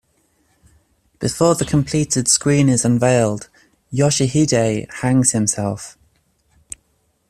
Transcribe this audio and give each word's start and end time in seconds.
Before 1.19 1.53
the 1.53 1.63
completed 1.63 2.27
screen 2.27 2.69
is 2.69 2.83
unveiled, 2.83 3.49
Yoshihide 3.93 4.89
hangs 4.91 5.31
himself. 5.33 5.95